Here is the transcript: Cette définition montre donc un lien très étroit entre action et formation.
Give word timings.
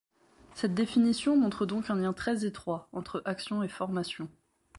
Cette 0.55 0.73
définition 0.73 1.37
montre 1.37 1.67
donc 1.67 1.91
un 1.91 1.95
lien 1.95 2.11
très 2.11 2.43
étroit 2.43 2.89
entre 2.91 3.21
action 3.23 3.61
et 3.61 3.67
formation. 3.69 4.27